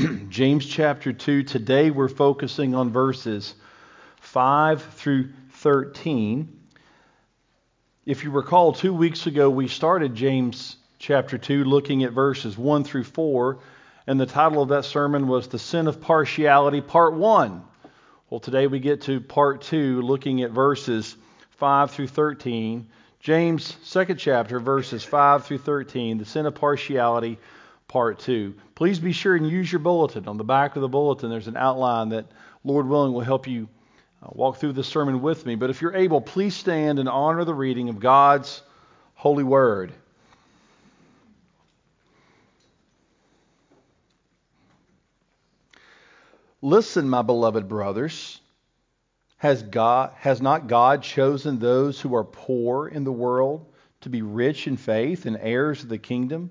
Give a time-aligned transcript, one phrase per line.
[0.28, 1.42] James chapter 2.
[1.42, 3.54] Today we're focusing on verses
[4.20, 6.48] 5 through 13.
[8.06, 12.84] If you recall, two weeks ago we started James chapter 2 looking at verses 1
[12.84, 13.58] through 4,
[14.06, 17.62] and the title of that sermon was The Sin of Partiality, Part 1.
[18.30, 21.16] Well, today we get to Part 2, looking at verses
[21.58, 22.88] 5 through 13.
[23.20, 27.38] James, second chapter, verses 5 through 13, The Sin of Partiality,
[27.90, 28.54] part two.
[28.76, 30.28] Please be sure and use your bulletin.
[30.28, 32.26] On the back of the bulletin, there's an outline that,
[32.62, 33.68] Lord willing, will help you
[34.22, 35.56] uh, walk through the sermon with me.
[35.56, 38.62] But if you're able, please stand and honor the reading of God's
[39.14, 39.92] holy word.
[46.62, 48.40] Listen, my beloved brothers.
[49.38, 53.66] Has, God, has not God chosen those who are poor in the world
[54.02, 56.50] to be rich in faith and heirs of the kingdom?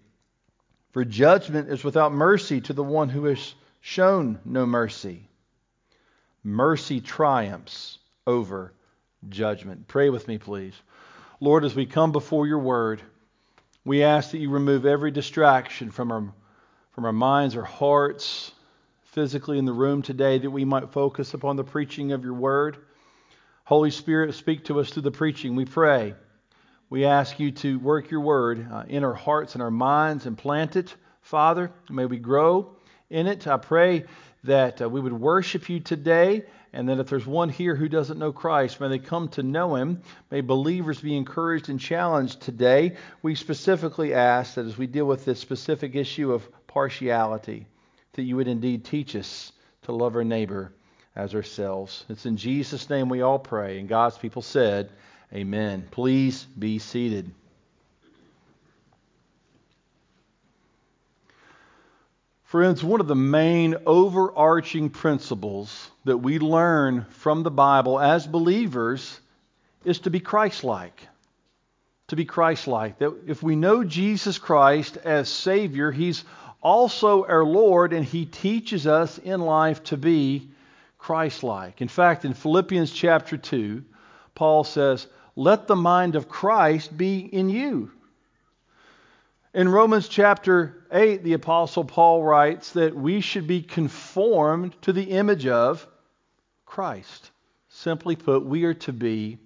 [0.91, 5.27] For judgment is without mercy to the one who has shown no mercy.
[6.43, 8.73] Mercy triumphs over
[9.29, 9.87] judgment.
[9.87, 10.73] Pray with me, please.
[11.39, 13.01] Lord, as we come before your word,
[13.85, 16.33] we ask that you remove every distraction from our,
[16.91, 18.51] from our minds, our hearts,
[19.05, 22.77] physically in the room today, that we might focus upon the preaching of your word.
[23.63, 26.15] Holy Spirit, speak to us through the preaching, we pray.
[26.91, 30.37] We ask you to work your word uh, in our hearts and our minds and
[30.37, 31.71] plant it, Father.
[31.89, 32.75] May we grow
[33.09, 33.47] in it.
[33.47, 34.03] I pray
[34.43, 36.43] that uh, we would worship you today,
[36.73, 39.75] and that if there's one here who doesn't know Christ, may they come to know
[39.75, 40.01] him.
[40.31, 42.97] May believers be encouraged and challenged today.
[43.21, 47.67] We specifically ask that as we deal with this specific issue of partiality,
[48.15, 49.53] that you would indeed teach us
[49.83, 50.73] to love our neighbor
[51.15, 52.03] as ourselves.
[52.09, 53.79] It's in Jesus' name we all pray.
[53.79, 54.91] And God's people said,
[55.33, 55.87] Amen.
[55.91, 57.31] Please be seated.
[62.43, 69.17] Friends, one of the main overarching principles that we learn from the Bible as believers
[69.85, 71.07] is to be Christ like.
[72.09, 72.99] To be Christ like.
[72.99, 76.25] That if we know Jesus Christ as Savior, He's
[76.61, 80.49] also our Lord, and He teaches us in life to be
[80.97, 81.81] Christ like.
[81.81, 83.81] In fact, in Philippians chapter 2,
[84.35, 87.91] Paul says, let the mind of Christ be in you.
[89.53, 95.11] In Romans chapter 8, the Apostle Paul writes that we should be conformed to the
[95.11, 95.85] image of
[96.65, 97.31] Christ.
[97.67, 99.39] Simply put, we are to be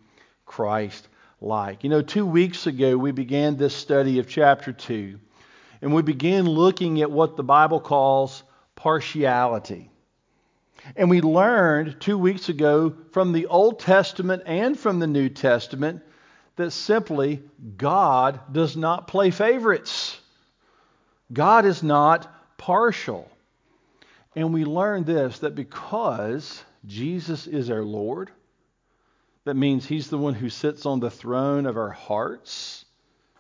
[0.46, 1.08] Christ
[1.42, 1.84] like.
[1.84, 5.20] You know, two weeks ago we began this study of chapter 2,
[5.82, 8.44] and we began looking at what the Bible calls
[8.76, 9.90] partiality.
[10.96, 16.04] And we learned two weeks ago from the Old Testament and from the New Testament
[16.56, 17.42] that simply
[17.78, 20.20] God does not play favorites.
[21.34, 23.30] God is not partial.
[24.36, 28.32] And we learned this that because Jesus is our Lord,
[29.46, 32.86] that means He's the one who sits on the throne of our hearts.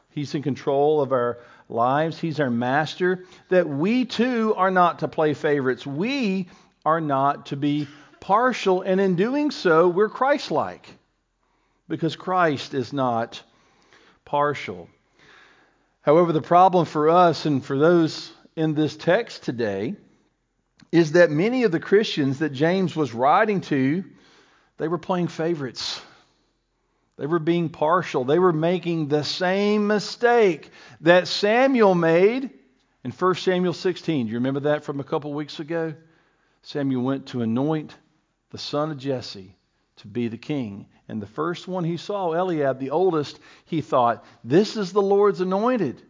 [0.09, 2.19] He's in control of our lives.
[2.19, 3.25] He's our master.
[3.50, 5.85] That we too are not to play favorites.
[5.85, 6.47] We
[6.85, 7.87] are not to be
[8.20, 10.87] partial, and in doing so, we're Christ like
[11.87, 13.41] because Christ is not
[14.23, 14.90] partial.
[16.02, 19.96] However, the problem for us and for those in this text today
[20.91, 24.03] is that many of the Christians that James was writing to,
[24.78, 26.02] they were playing favorites.
[27.17, 28.26] They were being partial.
[28.26, 30.70] They were making the same mistake
[31.02, 32.49] that Samuel made
[33.03, 34.26] in 1 Samuel 16.
[34.26, 35.93] Do you remember that from a couple weeks ago?
[36.66, 37.96] Samuel went to anoint
[38.50, 39.56] the son of Jesse
[39.97, 40.88] to be the king.
[41.08, 45.41] And the first one he saw, Eliab, the oldest, he thought, This is the Lord's
[45.41, 46.02] anointed.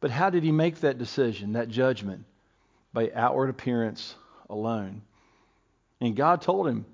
[0.00, 2.24] But how did he make that decision, that judgment?
[2.92, 4.16] By outward appearance
[4.50, 5.02] alone.
[6.00, 6.84] And God told him,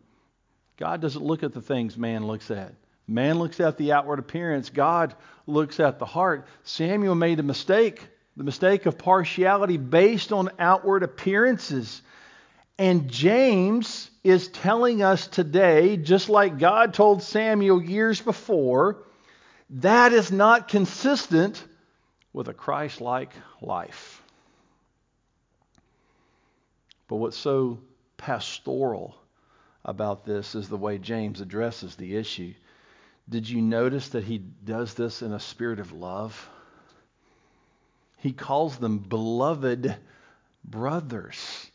[0.76, 2.74] God doesn't look at the things man looks at.
[3.06, 5.14] Man looks at the outward appearance, God
[5.46, 6.46] looks at the heart.
[6.62, 8.06] Samuel made a mistake,
[8.36, 12.02] the mistake of partiality based on outward appearances.
[12.78, 18.98] And James is telling us today, just like God told Samuel years before,
[19.70, 21.62] that is not consistent
[22.32, 24.22] with a Christ like life.
[27.08, 27.80] But what's so
[28.16, 29.16] pastoral
[29.84, 32.54] about this is the way James addresses the issue.
[33.28, 36.48] Did you notice that he does this in a spirit of love?
[38.18, 39.96] He calls them beloved
[40.64, 41.70] brothers.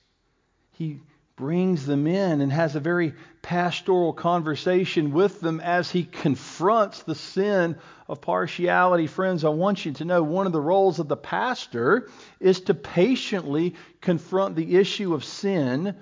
[0.73, 0.99] He
[1.35, 7.15] brings them in and has a very pastoral conversation with them as he confronts the
[7.15, 7.75] sin
[8.07, 9.07] of partiality.
[9.07, 12.09] Friends, I want you to know one of the roles of the pastor
[12.39, 15.95] is to patiently confront the issue of sin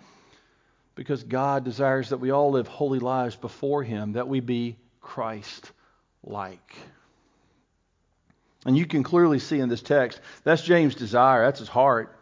[0.95, 5.71] because God desires that we all live holy lives before him, that we be Christ
[6.24, 6.75] like.
[8.65, 12.17] And you can clearly see in this text that's James' desire, that's his heart.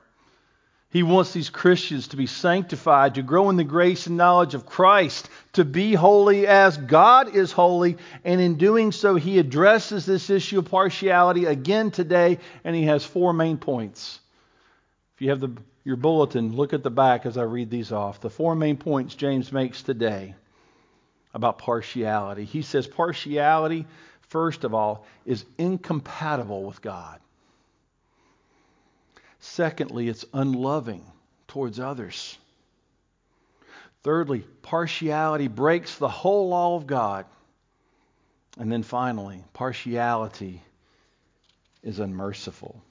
[0.92, 4.66] He wants these Christians to be sanctified, to grow in the grace and knowledge of
[4.66, 7.98] Christ, to be holy as God is holy.
[8.26, 13.06] And in doing so, he addresses this issue of partiality again today, and he has
[13.06, 14.20] four main points.
[15.14, 15.52] If you have the,
[15.84, 18.20] your bulletin, look at the back as I read these off.
[18.20, 20.34] The four main points James makes today
[21.36, 22.46] about partiality.
[22.46, 23.86] He says partiality,
[24.22, 27.20] first of all, is incompatible with God.
[29.40, 31.04] Secondly, it's unloving
[31.48, 32.38] towards others.
[34.04, 37.26] Thirdly, partiality breaks the whole law of God.
[38.58, 40.62] And then finally, partiality
[41.84, 42.82] is unmerciful.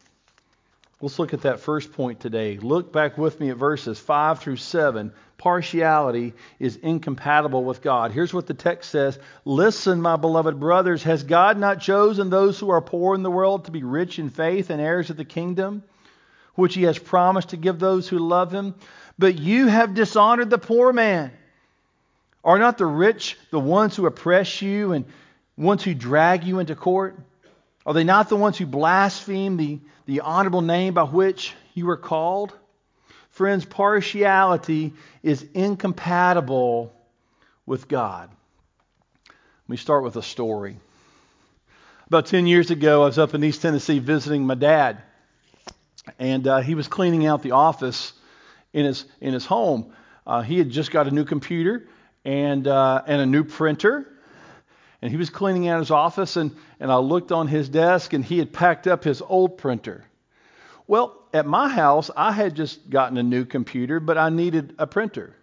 [1.01, 2.59] Let's look at that first point today.
[2.59, 5.13] Look back with me at verses 5 through 7.
[5.37, 8.11] Partiality is incompatible with God.
[8.11, 12.71] Here's what the text says Listen, my beloved brothers, has God not chosen those who
[12.71, 15.85] are poor in the world to be rich in faith and heirs of the kingdom?
[16.59, 18.75] Which he has promised to give those who love him.
[19.17, 21.31] But you have dishonored the poor man.
[22.43, 25.05] Are not the rich the ones who oppress you and
[25.57, 27.17] ones who drag you into court?
[27.87, 31.97] Are they not the ones who blaspheme the, the honorable name by which you were
[31.97, 32.53] called?
[33.31, 36.93] Friends, partiality is incompatible
[37.67, 38.31] with God.
[39.29, 40.77] Let me start with a story.
[42.09, 45.03] About 10 years ago, I was up in East Tennessee visiting my dad
[46.19, 48.13] and uh, he was cleaning out the office
[48.73, 49.93] in his in his home.
[50.27, 51.89] Uh, he had just got a new computer
[52.25, 54.07] and uh, and a new printer,
[55.01, 56.37] and he was cleaning out his office.
[56.37, 60.05] and And I looked on his desk, and he had packed up his old printer.
[60.87, 64.87] Well, at my house, I had just gotten a new computer, but I needed a
[64.87, 65.35] printer.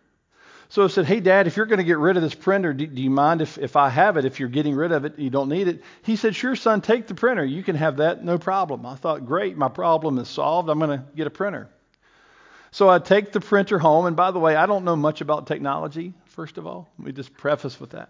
[0.70, 2.88] So I said, Hey, Dad, if you're going to get rid of this printer, do,
[2.88, 4.26] do, you mind if, if I have it?
[4.26, 5.84] If you're getting rid of it, you don't need it.
[6.04, 7.46] He said, Sure, son, take the printer.
[7.46, 8.86] You can have that, no problem.
[8.86, 10.70] I thought, Great, my problem is solved.
[10.70, 11.70] I'm going to get a printer.
[12.72, 14.06] So I take the printer home.
[14.06, 16.90] And by the way, I don't know much about technology, first of all.
[17.00, 18.10] Let me just preface with that.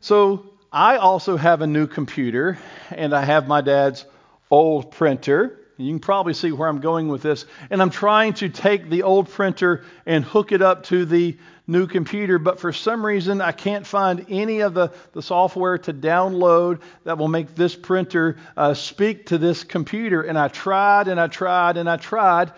[0.00, 2.58] So I also have a new computer,
[2.90, 4.04] and I have my dad's
[4.50, 5.58] old printer.
[5.76, 7.46] You can probably see where I'm going with this.
[7.70, 11.86] And I'm trying to take the old printer and hook it up to the new
[11.86, 16.80] computer, but for some reason I can't find any of the, the software to download
[17.04, 20.22] that will make this printer uh, speak to this computer.
[20.22, 22.52] And I tried and I tried and I tried,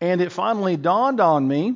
[0.00, 1.74] and it finally dawned on me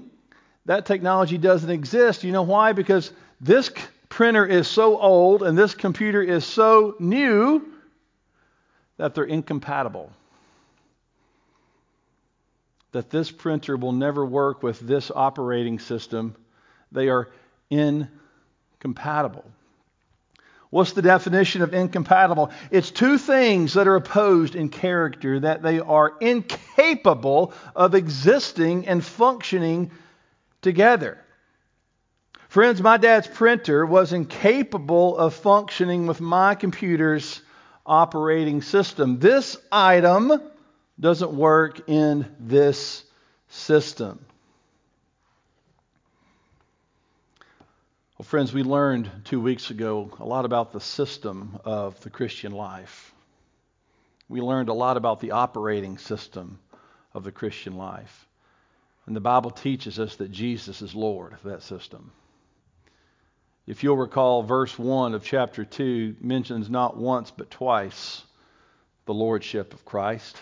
[0.66, 2.24] that technology doesn't exist.
[2.24, 2.72] You know why?
[2.72, 3.10] Because
[3.40, 3.70] this
[4.08, 7.66] printer is so old and this computer is so new
[8.98, 10.12] that they're incompatible
[12.92, 16.34] that this printer will never work with this operating system.
[16.90, 17.28] They are
[17.70, 19.44] incompatible.
[20.70, 22.50] What's the definition of incompatible?
[22.70, 29.02] It's two things that are opposed in character, that they are incapable of existing and
[29.02, 29.90] functioning
[30.60, 31.18] together.
[32.48, 37.40] Friends, my dad's printer was incapable of functioning with my computer's
[37.86, 39.18] operating system.
[39.18, 40.32] This item
[41.00, 43.04] doesn't work in this
[43.48, 44.24] system.
[48.18, 52.50] Well, friends, we learned two weeks ago a lot about the system of the Christian
[52.50, 53.14] life.
[54.28, 56.58] We learned a lot about the operating system
[57.14, 58.26] of the Christian life.
[59.06, 62.10] And the Bible teaches us that Jesus is Lord of that system.
[63.66, 68.22] If you'll recall, verse 1 of chapter 2 mentions not once but twice
[69.06, 70.36] the Lordship of Christ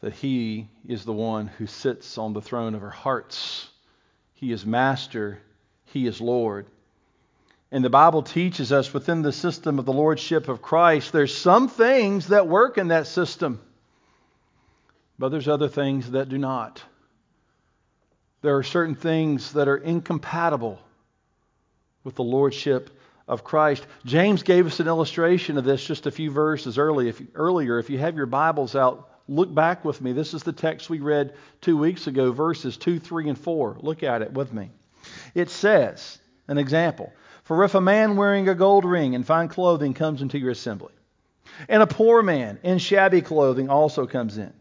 [0.00, 3.68] that He is the one who sits on the throne of our hearts
[4.34, 5.40] He is master.
[5.86, 6.66] He is Lord.
[7.72, 11.68] And the Bible teaches us within the system of the Lordship of Christ, there's some
[11.68, 13.60] things that work in that system,
[15.18, 16.82] but there's other things that do not.
[18.42, 20.80] There are certain things that are incompatible
[22.02, 22.90] with the Lordship
[23.28, 23.86] of Christ.
[24.04, 27.08] James gave us an illustration of this just a few verses early.
[27.08, 27.78] If, earlier.
[27.78, 30.12] If you have your Bibles out, look back with me.
[30.12, 33.78] This is the text we read two weeks ago, verses 2, 3, and 4.
[33.80, 34.70] Look at it with me.
[35.34, 36.18] It says,
[36.48, 37.12] an example
[37.44, 40.92] For if a man wearing a gold ring and fine clothing comes into your assembly,
[41.68, 44.52] and a poor man in shabby clothing also comes in,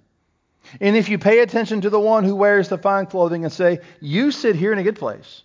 [0.80, 3.80] and if you pay attention to the one who wears the fine clothing and say,
[4.00, 5.44] You sit here in a good place,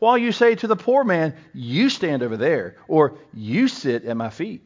[0.00, 4.16] while you say to the poor man, You stand over there, or You sit at
[4.16, 4.62] my feet,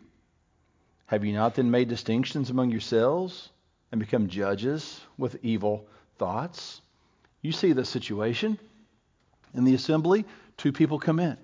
[1.06, 3.50] have you not then made distinctions among yourselves
[3.94, 5.86] and become judges with evil
[6.18, 6.80] thoughts?
[7.42, 8.58] You see the situation.
[9.54, 10.24] In the assembly,
[10.56, 11.36] two people come in.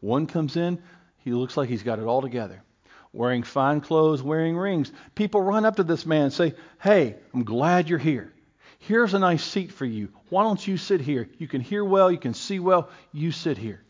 [0.00, 0.82] One comes in,
[1.18, 2.64] he looks like he's got it all together
[3.12, 4.90] wearing fine clothes, wearing rings.
[5.14, 8.32] People run up to this man and say, Hey, I'm glad you're here.
[8.78, 10.08] Here's a nice seat for you.
[10.30, 11.28] Why don't you sit here?
[11.38, 12.90] You can hear well, you can see well.
[13.12, 13.82] You sit here.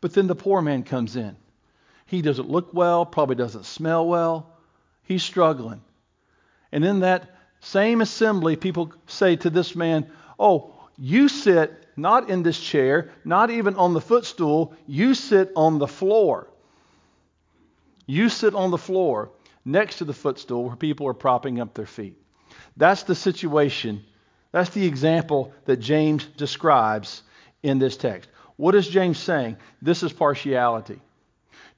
[0.00, 1.36] But then the poor man comes in.
[2.06, 4.52] He doesn't look well, probably doesn't smell well.
[5.04, 5.80] He's struggling.
[6.72, 12.42] And in that same assembly, people say to this man, Oh, you sit not in
[12.42, 16.48] this chair, not even on the footstool, you sit on the floor.
[18.06, 19.30] You sit on the floor
[19.64, 22.16] next to the footstool where people are propping up their feet.
[22.76, 24.04] That's the situation.
[24.52, 27.22] That's the example that James describes
[27.62, 28.30] in this text.
[28.56, 29.56] What is James saying?
[29.82, 31.00] This is partiality.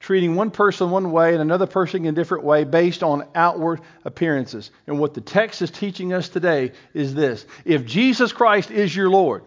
[0.01, 3.81] Treating one person one way and another person in a different way based on outward
[4.03, 4.71] appearances.
[4.87, 9.11] And what the text is teaching us today is this if Jesus Christ is your
[9.11, 9.43] Lord,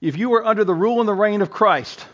[0.00, 2.04] if you are under the rule and the reign of Christ,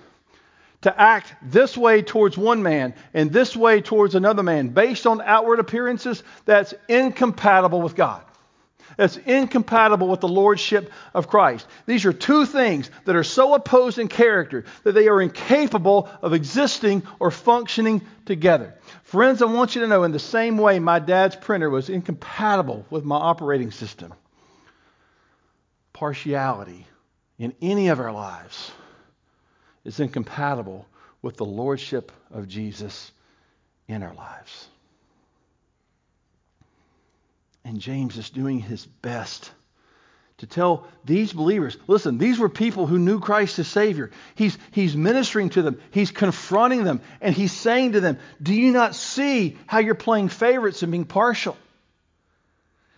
[0.82, 5.22] to act this way towards one man and this way towards another man based on
[5.22, 8.22] outward appearances, that's incompatible with God.
[8.96, 11.66] That's incompatible with the lordship of Christ.
[11.86, 16.32] These are two things that are so opposed in character that they are incapable of
[16.32, 18.74] existing or functioning together.
[19.04, 22.86] Friends, I want you to know in the same way my dad's printer was incompatible
[22.90, 24.14] with my operating system,
[25.92, 26.86] partiality
[27.38, 28.70] in any of our lives
[29.84, 30.86] is incompatible
[31.22, 33.10] with the lordship of Jesus
[33.88, 34.68] in our lives.
[37.64, 39.50] And James is doing his best
[40.38, 44.10] to tell these believers listen, these were people who knew Christ as Savior.
[44.34, 48.72] He's, he's ministering to them, he's confronting them, and he's saying to them, Do you
[48.72, 51.56] not see how you're playing favorites and being partial?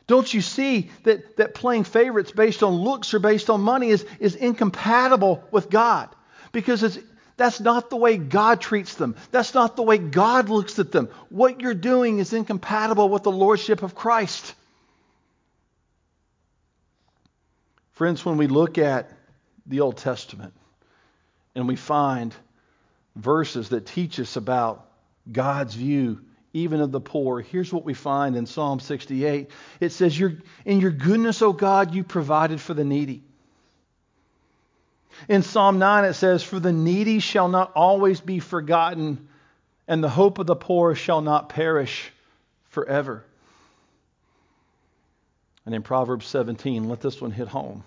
[0.06, 4.04] Don't you see that, that playing favorites based on looks or based on money is,
[4.21, 6.14] is incompatible with God?
[6.54, 6.99] because
[7.36, 9.16] that's not the way God treats them.
[9.30, 11.08] That's not the way God looks at them.
[11.30, 14.54] What you're doing is incompatible with the lordship of Christ.
[17.92, 19.10] Friends, when we look at
[19.66, 20.52] the Old Testament
[21.54, 22.34] and we find
[23.16, 24.88] verses that teach us about
[25.30, 26.20] God's view
[26.52, 29.50] even of the poor, here's what we find in Psalm 68.
[29.80, 33.24] It says, In your goodness, O God, you provided for the needy.
[35.28, 39.28] In Psalm 9, it says, For the needy shall not always be forgotten,
[39.87, 42.12] and the hope of the poor shall not perish
[42.68, 43.25] forever.
[45.66, 47.85] And in Proverbs 17, let this one hit home.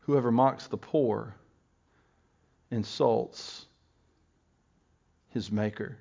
[0.00, 1.34] Whoever mocks the poor
[2.70, 3.66] insults
[5.30, 5.96] his maker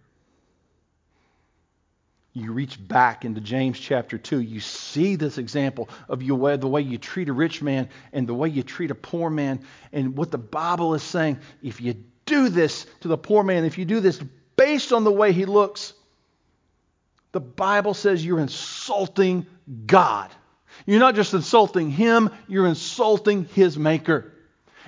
[2.36, 6.82] you reach back into James chapter 2, you see this example of your, the way
[6.82, 9.62] you treat a rich man and the way you treat a poor man.
[9.94, 13.78] And what the Bible is saying if you do this to the poor man, if
[13.78, 14.20] you do this
[14.58, 15.94] based on the way he looks,
[17.32, 19.46] the Bible says you're insulting
[19.86, 20.30] God.
[20.86, 24.34] You're not just insulting him, you're insulting his maker.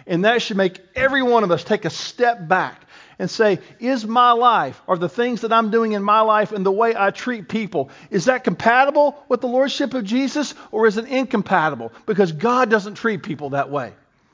[0.05, 2.87] And that should make every one of us take a step back
[3.19, 6.65] and say, is my life, or the things that I'm doing in my life and
[6.65, 10.97] the way I treat people, is that compatible with the Lordship of Jesus or is
[10.97, 11.91] it incompatible?
[12.05, 13.93] Because God doesn't treat people that way.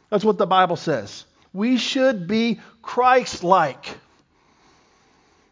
[0.10, 1.25] That's what the Bible says.
[1.54, 3.98] We should be Christ like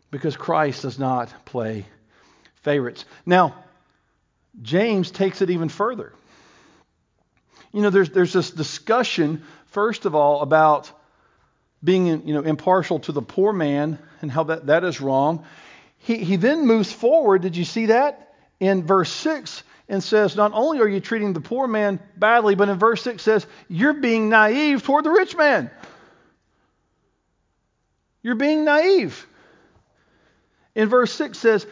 [0.10, 1.86] because Christ does not play
[2.64, 3.06] favorites.
[3.26, 3.56] Now,
[4.62, 6.12] James takes it even further.
[7.72, 10.92] You know, there's, there's this discussion, first of all, about
[11.84, 15.46] being you know, impartial to the poor man and how that, that is wrong.
[15.98, 17.42] He, he then moves forward.
[17.42, 18.34] Did you see that?
[18.60, 22.70] In verse 6, and says, not only are you treating the poor man badly, but
[22.70, 25.70] in verse 6 says, you're being naive toward the rich man.
[28.24, 29.28] You're being naive.
[30.76, 31.68] In verse 6 says,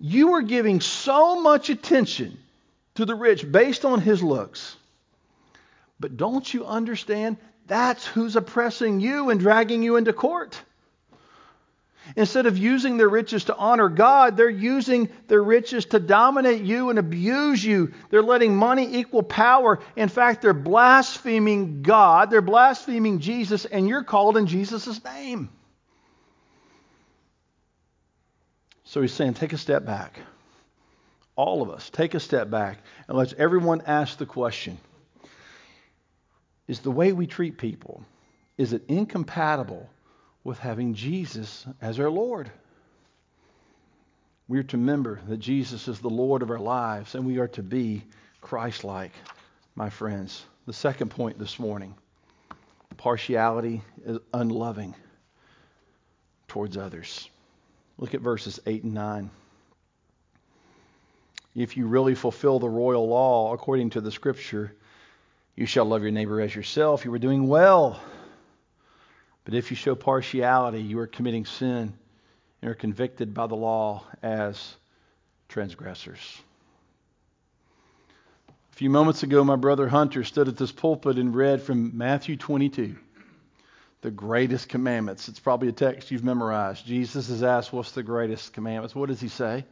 [0.00, 2.36] you are giving so much attention
[2.96, 4.74] to the rich based on his looks.
[6.00, 7.36] But don't you understand?
[7.72, 10.60] That's who's oppressing you and dragging you into court.
[12.16, 16.90] Instead of using their riches to honor God, they're using their riches to dominate you
[16.90, 17.94] and abuse you.
[18.10, 19.80] They're letting money equal power.
[19.96, 25.48] In fact, they're blaspheming God, they're blaspheming Jesus, and you're called in Jesus' name.
[28.84, 30.20] So he's saying, take a step back.
[31.36, 34.76] All of us, take a step back and let's everyone ask the question
[36.68, 38.04] Is the way we treat people,
[38.56, 39.88] is it incompatible
[40.44, 42.50] with having Jesus as our Lord.
[44.48, 47.48] We are to remember that Jesus is the Lord of our lives and we are
[47.48, 48.04] to be
[48.40, 49.12] Christ like,
[49.74, 50.44] my friends.
[50.66, 51.94] The second point this morning
[52.96, 54.94] partiality is unloving
[56.46, 57.28] towards others.
[57.98, 59.30] Look at verses 8 and 9.
[61.54, 64.74] If you really fulfill the royal law according to the scripture,
[65.56, 67.04] you shall love your neighbor as yourself.
[67.04, 68.00] You are doing well.
[69.44, 71.92] But if you show partiality, you are committing sin
[72.60, 74.74] and are convicted by the law as
[75.48, 76.40] transgressors.
[78.72, 82.36] A few moments ago, my brother Hunter stood at this pulpit and read from Matthew
[82.36, 82.96] 22,
[84.00, 85.28] the greatest commandments.
[85.28, 86.86] It's probably a text you've memorized.
[86.86, 88.94] Jesus is asked, What's the greatest commandments?
[88.94, 89.66] What does he say?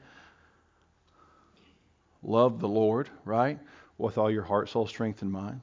[2.23, 3.59] Love the Lord, right?
[3.97, 5.63] With all your heart, soul, strength, and mind.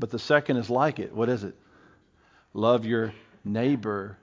[0.00, 1.14] But the second is like it.
[1.14, 1.54] What is it?
[2.54, 3.12] Love your
[3.44, 4.16] neighbor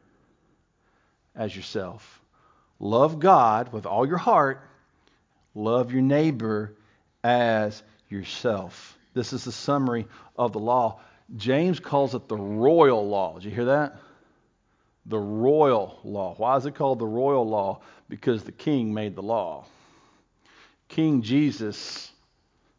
[1.36, 2.20] as yourself.
[2.80, 4.60] Love God with all your heart.
[5.54, 6.76] Love your neighbor
[7.24, 8.98] as yourself.
[9.14, 11.00] This is the summary of the law.
[11.36, 13.36] James calls it the royal law.
[13.36, 14.00] Did you hear that?
[15.06, 16.34] The royal law.
[16.38, 17.82] Why is it called the royal law?
[18.10, 19.66] Because the king made the law.
[20.88, 22.12] King Jesus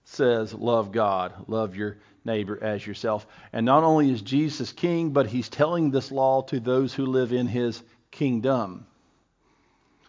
[0.08, 3.26] says, Love God, love your neighbor as yourself.
[3.52, 7.32] And not only is Jesus king, but he's telling this law to those who live
[7.32, 8.86] in his kingdom.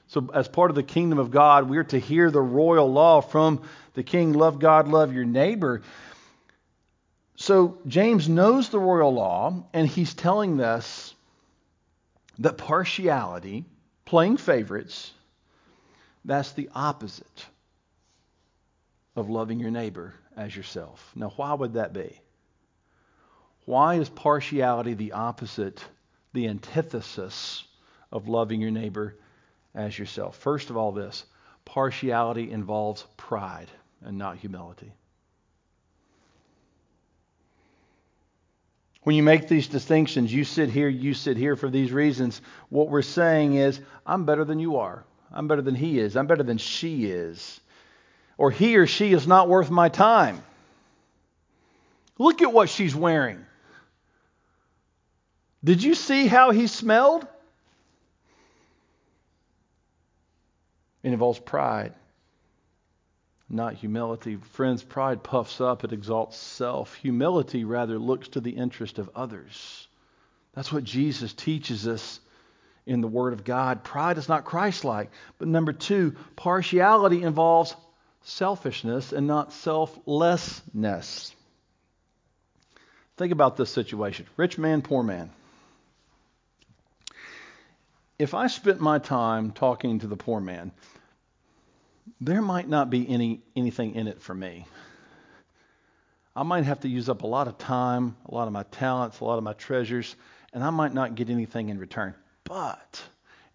[0.08, 3.62] So, as part of the kingdom of God, we're to hear the royal law from
[3.94, 5.84] the king love God, love your neighbor.
[7.36, 11.14] So, James knows the royal law, and he's telling us
[12.40, 13.66] that partiality,
[14.06, 15.12] playing favorites,
[16.26, 17.46] that's the opposite
[19.20, 21.12] of loving your neighbor as yourself.
[21.16, 22.20] Now, why would that be?
[23.66, 25.84] Why is partiality the opposite,
[26.34, 27.66] the antithesis
[28.12, 29.16] of loving your neighbor
[29.76, 30.38] as yourself?
[30.38, 31.26] First of all, this
[31.66, 33.68] partiality involves pride
[34.02, 34.92] and not humility.
[39.04, 42.90] When you make these distinctions, you sit here, you sit here for these reasons, what
[42.90, 45.04] we're saying is, I'm better than you are.
[45.32, 46.18] I'm better than he is.
[46.18, 47.62] I'm better than she is
[48.40, 50.42] or he or she is not worth my time.
[52.18, 53.46] Look at what she's wearing.
[55.62, 57.28] Did you see how he smelled?
[61.04, 61.94] It involves pride,
[63.50, 64.38] not humility.
[64.54, 66.96] Friends, pride puffs up, it exalts self.
[66.96, 69.88] Humility, rather, looks to the interest of others.
[70.54, 72.22] That's what Jesus teaches us
[72.86, 73.84] in the Word of God.
[73.84, 75.12] Pride is not Christ like.
[75.38, 77.76] But number two, partiality involves
[78.22, 81.36] selfishness and not selflessness.
[83.18, 85.30] Think about this situation rich man, poor man.
[88.18, 90.72] If I spent my time talking to the poor man,
[92.20, 94.68] there might not be any, anything in it for me.
[96.36, 99.20] I might have to use up a lot of time, a lot of my talents,
[99.20, 100.16] a lot of my treasures,
[100.54, 102.14] and I might not get anything in return.
[102.44, 103.02] But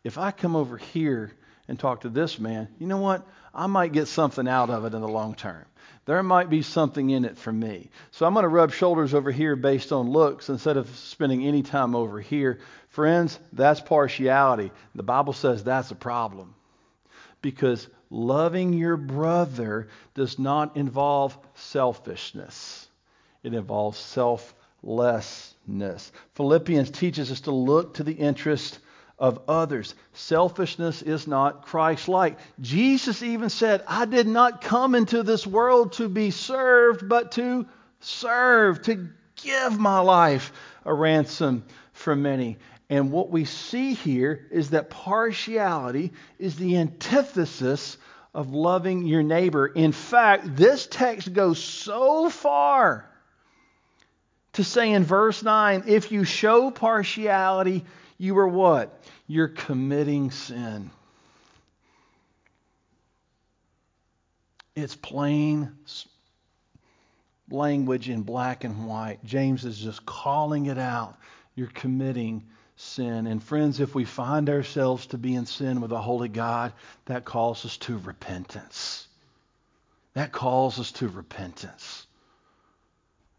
[0.03, 1.33] if I come over here
[1.69, 3.27] and talk to this man, you know what?
[3.55, 5.65] I might get something out of it in the long term.
[6.07, 7.89] There might be something in it for me.
[8.11, 11.63] So I'm going to rub shoulders over here based on looks instead of spending any
[11.63, 12.59] time over here.
[12.91, 14.71] Friends, that's partiality.
[14.95, 16.55] The Bible says that's a problem.
[17.41, 22.87] Because loving your brother does not involve selfishness,
[23.43, 26.13] it involves selflessness.
[26.35, 28.79] Philippians teaches us to look to the interest
[29.19, 29.95] of others.
[30.13, 32.39] Selfishness is not Christ like.
[32.61, 37.67] Jesus even said, I did not come into this world to be served, but to
[38.01, 40.53] serve, to give my life
[40.85, 42.59] a ransom for many.
[42.91, 47.97] And what we see here is that partiality is the antithesis
[48.35, 49.67] of loving your neighbor.
[49.67, 53.09] In fact, this text goes so far
[54.55, 57.85] to say in verse 9, if you show partiality,
[58.19, 59.03] you are what?
[59.27, 60.91] You're committing sin.
[64.77, 65.73] It's plain
[67.51, 69.25] language in black and white.
[69.25, 71.17] James is just calling it out.
[71.55, 72.45] You're committing
[72.77, 73.27] sin.
[73.27, 76.73] And friends, if we find ourselves to be in sin with a holy God,
[77.07, 79.07] that calls us to repentance.
[80.15, 82.07] That calls us to repentance.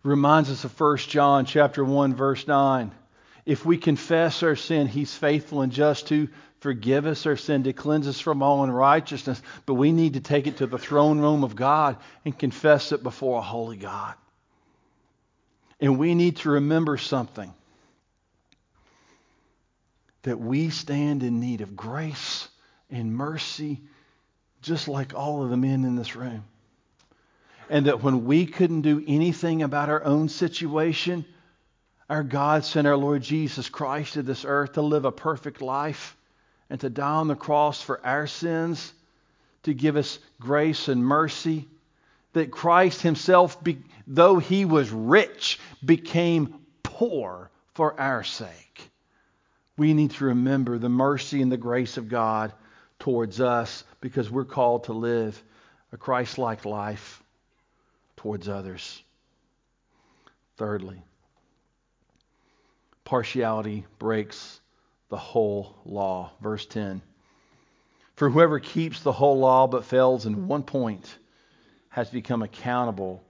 [0.03, 2.91] Reminds us of 1 John chapter 1 verse 9.
[3.45, 6.29] If we confess our sin, he's faithful and just to
[6.59, 9.41] forgive us our sin, to cleanse us from all unrighteousness.
[9.67, 13.03] But we need to take it to the throne room of God and confess it
[13.03, 14.15] before a holy God.
[15.79, 17.53] And we need to remember something
[20.23, 22.47] that we stand in need of grace
[22.89, 23.81] and mercy,
[24.63, 26.45] just like all of the men in this room.
[27.69, 31.25] And that when we couldn't do anything about our own situation,
[32.09, 36.15] our God sent our Lord Jesus Christ to this earth to live a perfect life
[36.69, 38.93] and to die on the cross for our sins,
[39.63, 41.67] to give us grace and mercy.
[42.33, 43.57] That Christ Himself,
[44.05, 48.65] though He was rich, became poor for our sake
[49.77, 52.53] we need to remember the mercy and the grace of God
[52.99, 55.41] towards us because we're called to live
[55.91, 57.21] a Christ like life
[58.15, 59.01] towards others.
[60.57, 61.01] Thirdly,
[63.05, 64.59] partiality breaks
[65.09, 66.31] the whole law.
[66.41, 67.01] Verse 10
[68.15, 71.17] For whoever keeps the whole law but fails in one point
[71.89, 73.23] has become accountable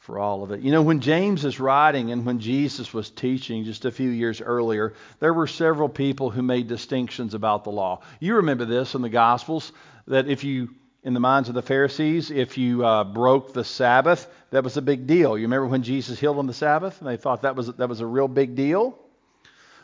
[0.00, 0.60] for all of it.
[0.60, 4.40] You know, when James is writing and when Jesus was teaching just a few years
[4.40, 8.00] earlier, there were several people who made distinctions about the law.
[8.18, 9.72] You remember this in the Gospels
[10.06, 10.70] that if you,
[11.04, 14.82] in the minds of the Pharisees, if you uh, broke the Sabbath, that was a
[14.82, 15.36] big deal.
[15.36, 16.98] You remember when Jesus healed on the Sabbath?
[17.00, 18.98] And they thought that was, that was a real big deal.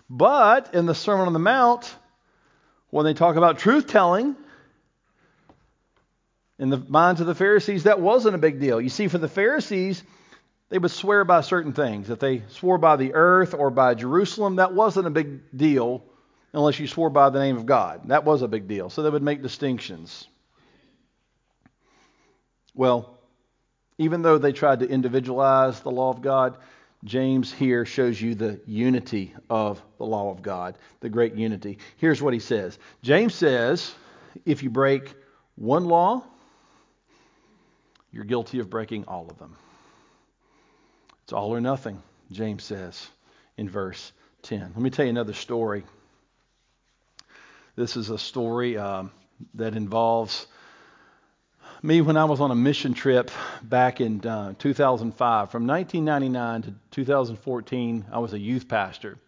[0.09, 1.95] But in the Sermon on the Mount,
[2.90, 4.37] when they talk about truth telling,
[6.59, 8.81] in the minds of the Pharisees, that wasn't a big deal.
[8.81, 10.03] You see, for the Pharisees,
[10.69, 12.09] they would swear by certain things.
[12.09, 16.03] If they swore by the earth or by Jerusalem, that wasn't a big deal
[16.53, 18.09] unless you swore by the name of God.
[18.09, 18.88] That was a big deal.
[18.88, 20.27] So they would make distinctions.
[22.75, 23.19] Well,
[23.99, 26.57] even though they tried to individualize the law of God,
[27.07, 31.79] James here shows you the unity of the law of God, the great unity.
[31.97, 33.95] Here's what he says James says,
[34.45, 35.14] if you break
[35.55, 36.25] one law,
[38.11, 39.57] you're guilty of breaking all of them.
[41.23, 43.09] It's all or nothing, James says
[43.57, 44.61] in verse 10.
[44.61, 45.85] Let me tell you another story.
[47.77, 49.12] This is a story um,
[49.55, 50.47] that involves
[51.83, 53.31] me when I was on a mission trip
[53.62, 55.51] back in uh, 2005.
[55.51, 59.19] From 1999 to 2014, I was a youth pastor.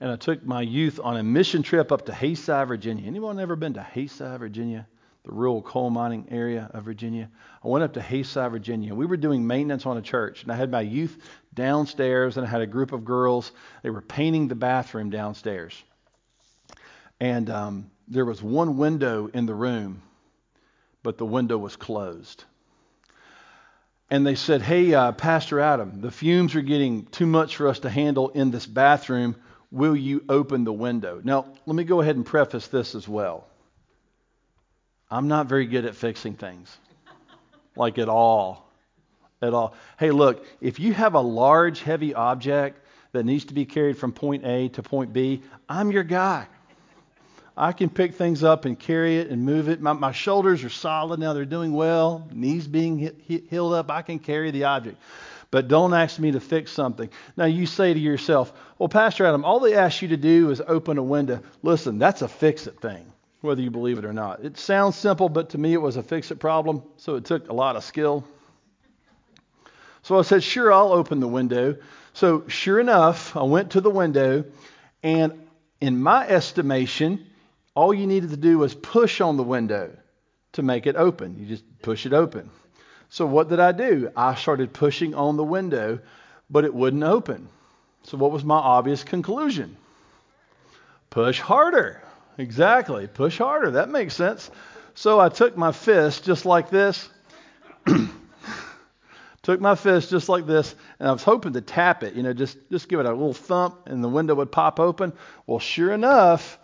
[0.00, 3.06] And I took my youth on a mission trip up to Haysi, Virginia.
[3.06, 4.86] Anyone ever been to Haysi, Virginia?
[5.24, 7.28] the rural coal mining area of Virginia.
[7.62, 8.94] I went up to Haysi, Virginia.
[8.94, 11.18] We were doing maintenance on a church, and I had my youth
[11.52, 13.52] downstairs, and I had a group of girls.
[13.82, 15.74] They were painting the bathroom downstairs.
[17.20, 20.02] And um, there was one window in the room,
[21.02, 22.44] but the window was closed.
[24.10, 27.80] And they said, Hey, uh, Pastor Adam, the fumes are getting too much for us
[27.80, 29.36] to handle in this bathroom.
[29.70, 31.20] Will you open the window?
[31.22, 33.46] Now, let me go ahead and preface this as well.
[35.10, 36.74] I'm not very good at fixing things,
[37.76, 38.70] like at all.
[39.40, 39.74] At all.
[39.98, 44.12] Hey, look, if you have a large, heavy object that needs to be carried from
[44.12, 46.46] point A to point B, I'm your guy.
[47.58, 49.80] I can pick things up and carry it and move it.
[49.80, 52.28] My, my shoulders are solid now, they're doing well.
[52.32, 54.96] Knees being healed up, I can carry the object.
[55.50, 57.10] But don't ask me to fix something.
[57.36, 60.62] Now, you say to yourself, well, Pastor Adam, all they ask you to do is
[60.66, 61.40] open a window.
[61.62, 64.44] Listen, that's a fix it thing whether you believe it or not.
[64.44, 67.48] It sounds simple, but to me it was a fix it problem, so it took
[67.48, 68.24] a lot of skill.
[70.02, 71.76] So I said, Sure, I'll open the window.
[72.14, 74.44] So, sure enough, I went to the window,
[75.04, 75.46] and
[75.80, 77.26] in my estimation,
[77.78, 79.96] all you needed to do was push on the window
[80.50, 81.38] to make it open.
[81.38, 82.50] You just push it open.
[83.08, 84.10] So, what did I do?
[84.16, 86.00] I started pushing on the window,
[86.50, 87.48] but it wouldn't open.
[88.02, 89.76] So, what was my obvious conclusion?
[91.10, 92.02] Push harder.
[92.36, 93.06] Exactly.
[93.06, 93.70] Push harder.
[93.70, 94.50] That makes sense.
[94.94, 97.08] So I took my fist just like this.
[99.42, 102.32] took my fist just like this, and I was hoping to tap it, you know,
[102.32, 105.12] just, just give it a little thump, and the window would pop open.
[105.46, 106.58] Well, sure enough,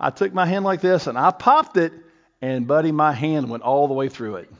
[0.00, 1.92] I took my hand like this, and I popped it,
[2.40, 4.50] And, buddy, my hand went all the way through it.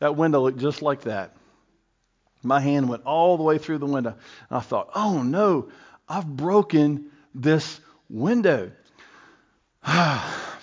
[0.00, 1.36] That window looked just like that.
[2.42, 4.10] My hand went all the way through the window.
[4.50, 5.68] And I thought, oh no,
[6.08, 8.72] I've broken this window.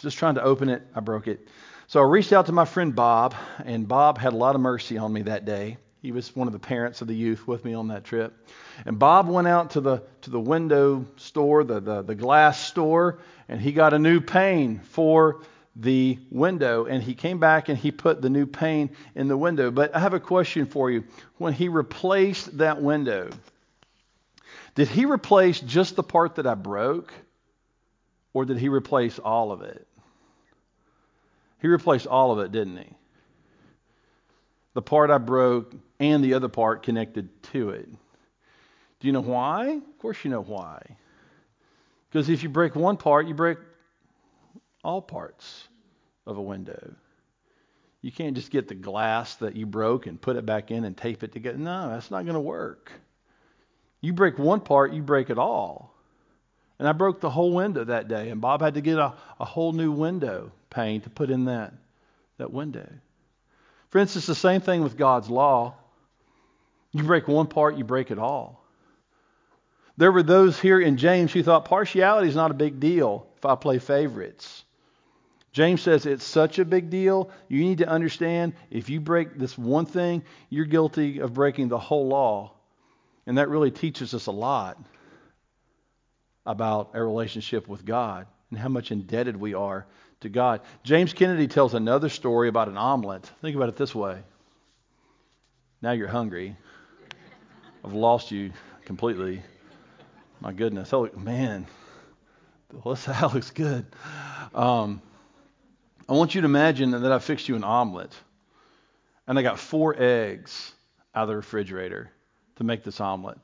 [0.01, 1.47] just trying to open it, I broke it.
[1.87, 4.97] So I reached out to my friend Bob, and Bob had a lot of mercy
[4.97, 5.77] on me that day.
[6.01, 8.47] He was one of the parents of the youth with me on that trip.
[8.85, 13.19] And Bob went out to the to the window store, the, the, the glass store,
[13.47, 15.41] and he got a new pane for
[15.75, 16.85] the window.
[16.85, 19.69] And he came back and he put the new pane in the window.
[19.69, 21.03] But I have a question for you.
[21.37, 23.29] When he replaced that window,
[24.73, 27.13] did he replace just the part that I broke?
[28.33, 29.85] Or did he replace all of it?
[31.61, 32.95] He replaced all of it, didn't he?
[34.73, 37.89] The part I broke and the other part connected to it.
[38.99, 39.69] Do you know why?
[39.69, 40.81] Of course, you know why.
[42.09, 43.57] Because if you break one part, you break
[44.83, 45.67] all parts
[46.25, 46.93] of a window.
[48.01, 50.97] You can't just get the glass that you broke and put it back in and
[50.97, 51.57] tape it together.
[51.57, 52.91] No, that's not going to work.
[54.01, 55.93] You break one part, you break it all.
[56.79, 59.45] And I broke the whole window that day, and Bob had to get a, a
[59.45, 61.73] whole new window pane to put in that,
[62.37, 62.89] that window.
[63.91, 65.75] Friends, it's the same thing with God's law.
[66.93, 68.63] You break one part, you break it all.
[69.97, 73.45] There were those here in James who thought partiality is not a big deal if
[73.45, 74.63] I play favorites.
[75.51, 77.29] James says it's such a big deal.
[77.49, 81.77] You need to understand if you break this one thing, you're guilty of breaking the
[81.77, 82.53] whole law.
[83.27, 84.77] And that really teaches us a lot
[86.45, 89.85] about our relationship with God and how much indebted we are
[90.21, 90.61] to God.
[90.83, 93.29] James Kennedy tells another story about an omelet.
[93.41, 94.19] Think about it this way.
[95.81, 96.55] Now you're hungry.
[97.83, 98.51] I've lost you
[98.85, 99.41] completely.
[100.39, 100.93] My goodness.
[100.93, 101.67] Oh, man.
[102.85, 103.85] This that looks good.
[104.53, 105.01] Um,
[106.07, 108.13] I want you to imagine that I fixed you an omelet.
[109.27, 110.73] And I got four eggs
[111.15, 112.11] out of the refrigerator
[112.57, 113.37] to make this omelet.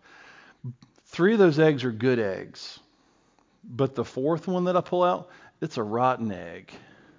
[1.05, 2.79] Three of those eggs are good eggs.
[3.63, 5.29] But the fourth one that I pull out,
[5.61, 6.71] it's a rotten egg.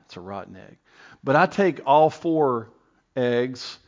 [0.06, 0.76] It's a rotten egg.
[1.22, 2.70] But I take all four
[3.16, 3.78] eggs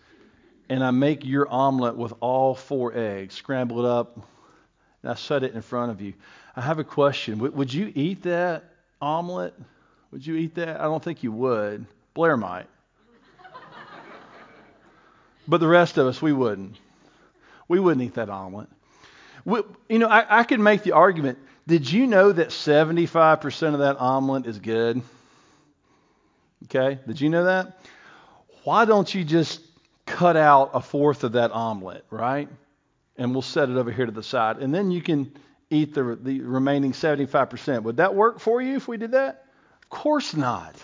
[0.69, 4.17] and I make your omelet with all four eggs, scramble it up,
[5.03, 6.15] and I set it in front of you.
[6.55, 7.35] I have a question.
[7.39, 8.65] W- would you eat that
[9.01, 9.55] omelet?
[10.13, 10.81] Would you eat that?
[10.81, 11.87] I don't think you would.
[12.15, 12.67] Blair might.
[15.49, 16.77] but the rest of us, we wouldn't.
[17.67, 18.69] We wouldn't eat that omelet.
[19.45, 23.81] We, you know, I, I could make the argument did you know that 75% of
[23.81, 25.03] that omelet is good?
[26.65, 27.79] Okay, did you know that?
[28.65, 29.61] Why don't you just
[30.07, 32.49] cut out a fourth of that omelet, right?
[33.17, 34.59] And we'll set it over here to the side.
[34.59, 35.33] And then you can
[35.71, 37.85] eat the, the remaining 75%.
[37.85, 39.47] Would that work for you if we did that?
[39.83, 40.75] Of course not.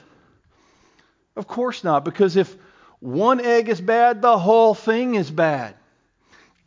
[1.35, 2.05] Of course not.
[2.05, 2.57] Because if
[3.01, 5.75] one egg is bad, the whole thing is bad.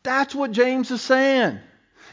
[0.03, 1.59] That's what James is saying.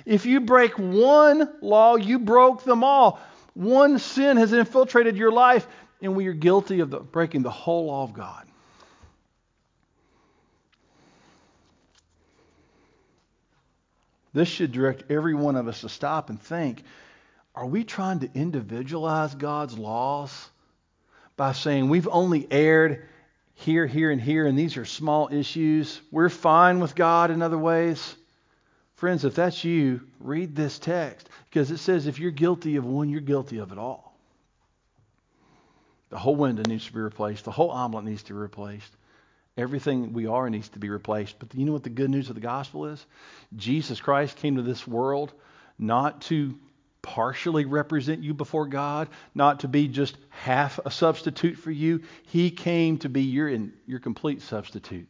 [0.07, 3.21] If you break one law, you broke them all.
[3.55, 5.66] One sin has infiltrated your life,
[6.01, 8.47] and we are guilty of the, breaking the whole law of God.
[14.33, 16.85] This should direct every one of us to stop and think
[17.55, 20.51] are we trying to individualize God's laws
[21.38, 23.09] by saying we've only erred
[23.55, 25.99] here, here, and here, and these are small issues?
[26.12, 28.14] We're fine with God in other ways.
[28.96, 33.11] Friends, if that's you, read this text because it says if you're guilty of one,
[33.11, 34.14] you're guilty of it all.
[36.09, 38.90] The whole window needs to be replaced, the whole omelet needs to be replaced.
[39.59, 41.38] Everything we are needs to be replaced.
[41.38, 43.04] But you know what the good news of the gospel is?
[43.54, 45.32] Jesus Christ came to this world
[45.78, 46.59] not to
[47.00, 52.02] partially represent you before God, not to be just half a substitute for you.
[52.26, 53.48] He came to be your,
[53.87, 55.09] your complete substitute.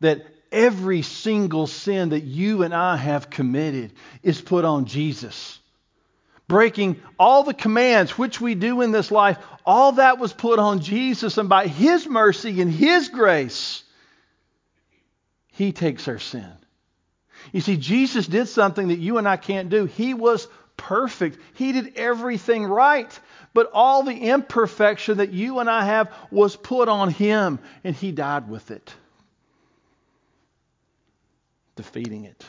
[0.00, 5.58] That every single sin that you and I have committed is put on Jesus.
[6.46, 10.80] Breaking all the commands which we do in this life, all that was put on
[10.80, 13.82] Jesus, and by His mercy and His grace,
[15.52, 16.50] He takes our sin.
[17.52, 19.84] You see, Jesus did something that you and I can't do.
[19.84, 23.18] He was perfect, He did everything right.
[23.54, 28.12] But all the imperfection that you and I have was put on Him, and He
[28.12, 28.94] died with it
[31.78, 32.44] defeating it,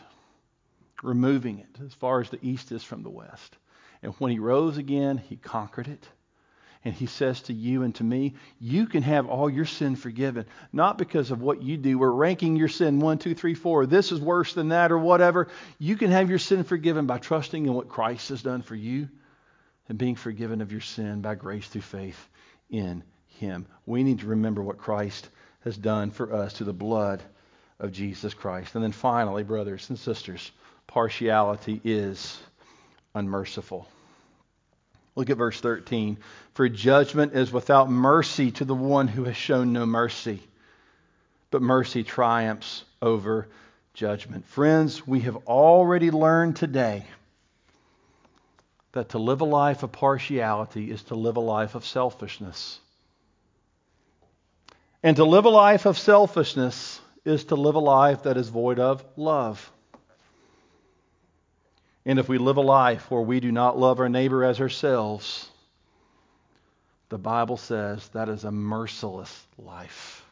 [1.03, 3.55] removing it as far as the east is from the west.
[4.01, 6.09] And when he rose again, he conquered it.
[6.83, 10.45] And he says to you and to me, you can have all your sin forgiven,
[10.73, 11.99] not because of what you do.
[11.99, 13.85] We're ranking your sin one, two, three, four.
[13.85, 15.49] This is worse than that, or whatever.
[15.77, 19.09] You can have your sin forgiven by trusting in what Christ has done for you
[19.89, 22.29] and being forgiven of your sin by grace through faith
[22.71, 23.67] in him.
[23.85, 25.29] We need to remember what Christ
[25.65, 27.21] has done for us through the blood
[27.79, 28.75] of Jesus Christ.
[28.75, 30.51] And then finally, brothers and sisters,
[30.87, 32.39] partiality is
[33.15, 33.87] unmerciful.
[35.15, 36.17] Look at verse 13.
[36.53, 40.41] For judgment is without mercy to the one who has shown no mercy,
[41.51, 43.47] but mercy triumphs over
[43.93, 44.45] judgment.
[44.45, 47.05] Friends, we have already learned today
[48.91, 52.79] that to live a life of partiality is to live a life of selfishness.
[55.03, 58.79] And to live a life of selfishness is to live a life that is void
[58.79, 59.71] of love.
[62.05, 65.49] And if we live a life where we do not love our neighbor as ourselves,
[67.09, 70.25] the Bible says that is a merciless life.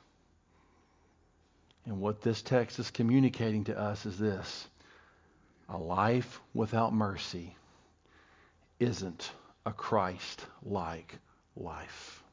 [1.85, 4.67] And what this text is communicating to us is this
[5.69, 7.55] a life without mercy
[8.79, 9.31] isn't
[9.65, 11.17] a Christ like
[11.55, 12.23] life.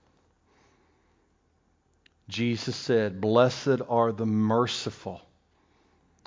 [2.29, 5.21] Jesus said, Blessed are the merciful,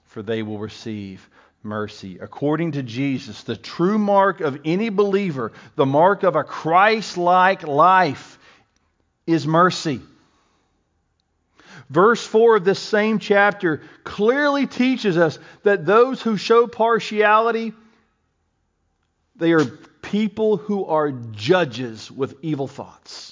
[0.05, 1.27] for they will receive
[1.63, 2.19] mercy.
[2.19, 7.63] According to Jesus, the true mark of any believer, the mark of a Christ like
[7.63, 8.39] life,
[9.25, 9.99] is mercy.
[11.89, 17.73] Verse 4 of this same chapter clearly teaches us that those who show partiality,
[19.35, 19.65] they are
[20.01, 23.26] people who are judges with evil thoughts.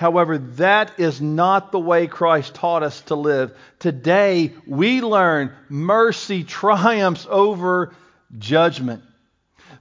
[0.00, 3.54] However, that is not the way Christ taught us to live.
[3.80, 7.92] Today, we learn mercy triumphs over
[8.38, 9.02] judgment.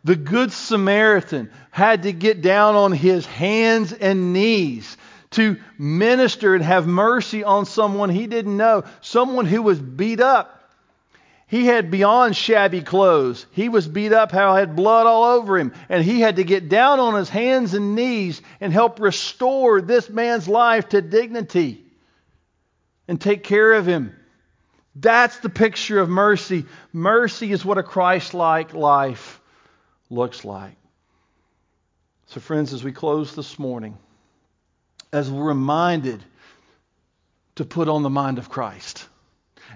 [0.03, 4.97] The Good Samaritan had to get down on his hands and knees
[5.31, 10.58] to minister and have mercy on someone he didn't know, someone who was beat up.
[11.49, 13.47] He had beyond shabby clothes.
[13.53, 15.73] He was beat up, how had blood all over him.
[15.89, 20.11] And he had to get down on his hands and knees and help restore this
[20.11, 21.83] man's life to dignity
[23.07, 24.15] and take care of him.
[24.93, 26.65] That's the picture of mercy.
[26.93, 29.41] Mercy is what a Christ like life
[30.11, 30.75] looks like.
[32.27, 33.97] So, friends, as we close this morning,
[35.11, 36.23] as we're reminded
[37.55, 39.08] to put on the mind of Christ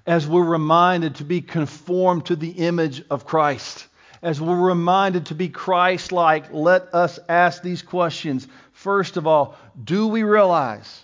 [0.05, 3.87] as we're reminded to be conformed to the image of Christ,
[4.21, 8.47] as we're reminded to be Christ like, let us ask these questions.
[8.71, 11.03] First of all, do we realize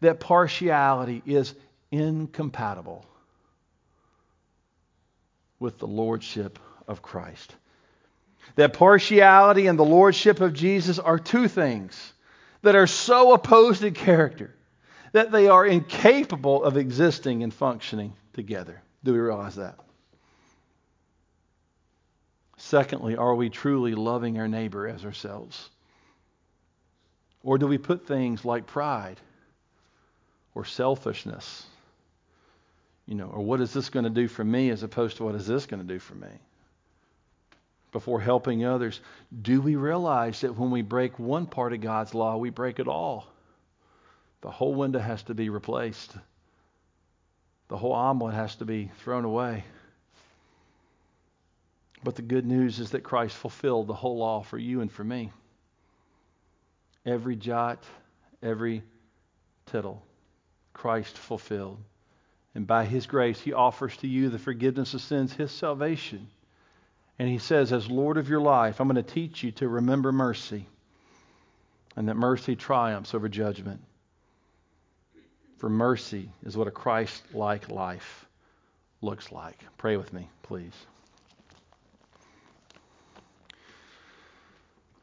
[0.00, 1.54] that partiality is
[1.90, 3.04] incompatible
[5.58, 7.54] with the lordship of Christ?
[8.56, 12.12] That partiality and the lordship of Jesus are two things
[12.62, 14.54] that are so opposed in character
[15.12, 18.80] that they are incapable of existing and functioning together.
[19.04, 19.78] Do we realize that?
[22.56, 25.70] Secondly, are we truly loving our neighbor as ourselves?
[27.42, 29.20] Or do we put things like pride
[30.54, 31.64] or selfishness,
[33.06, 35.36] you know, or what is this going to do for me as opposed to what
[35.36, 36.28] is this going to do for me?
[37.92, 39.00] Before helping others,
[39.40, 42.88] do we realize that when we break one part of God's law, we break it
[42.88, 43.28] all?
[44.40, 46.14] The whole window has to be replaced
[47.68, 49.64] the whole omelet has to be thrown away.
[52.02, 55.04] But the good news is that Christ fulfilled the whole law for you and for
[55.04, 55.30] me.
[57.04, 57.84] Every jot,
[58.42, 58.82] every
[59.66, 60.02] tittle,
[60.72, 61.78] Christ fulfilled.
[62.54, 66.28] And by his grace, he offers to you the forgiveness of sins, his salvation.
[67.18, 70.12] And he says, as Lord of your life, I'm going to teach you to remember
[70.12, 70.66] mercy
[71.96, 73.80] and that mercy triumphs over judgment.
[75.58, 78.26] For mercy is what a Christ like life
[79.02, 79.58] looks like.
[79.76, 80.72] Pray with me, please.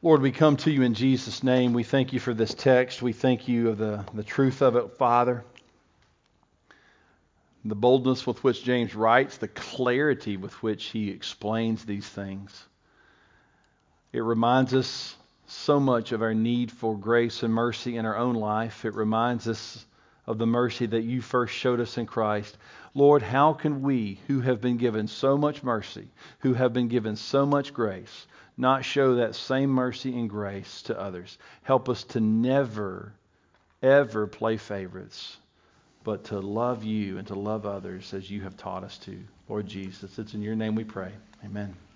[0.00, 1.74] Lord, we come to you in Jesus' name.
[1.74, 3.02] We thank you for this text.
[3.02, 5.44] We thank you of the, the truth of it, Father.
[7.64, 12.64] The boldness with which James writes, the clarity with which he explains these things.
[14.12, 15.16] It reminds us
[15.48, 18.84] so much of our need for grace and mercy in our own life.
[18.84, 19.84] It reminds us
[20.26, 22.56] of the mercy that you first showed us in Christ.
[22.94, 26.08] Lord, how can we, who have been given so much mercy,
[26.40, 30.98] who have been given so much grace, not show that same mercy and grace to
[30.98, 31.38] others?
[31.62, 33.12] Help us to never,
[33.82, 35.36] ever play favorites,
[36.02, 39.18] but to love you and to love others as you have taught us to.
[39.48, 41.12] Lord Jesus, it's in your name we pray.
[41.44, 41.76] Amen.